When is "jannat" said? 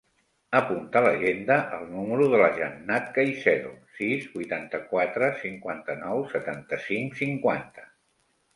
2.55-3.11